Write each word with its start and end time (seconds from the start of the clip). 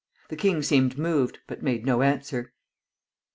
The 0.29 0.35
king 0.35 0.63
seemed 0.63 0.97
moved, 0.97 1.37
but 1.45 1.61
made 1.61 1.85
no 1.85 2.01
answer. 2.01 2.53